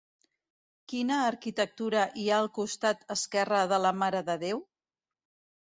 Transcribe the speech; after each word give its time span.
Quina 0.93 1.17
arquitectura 1.25 2.05
hi 2.21 2.25
ha 2.31 2.39
al 2.45 2.49
costat 2.57 3.05
esquerre 3.17 3.63
de 3.75 3.81
la 3.87 3.93
Mare 4.03 4.27
de 4.31 4.41
Déu? 4.47 4.65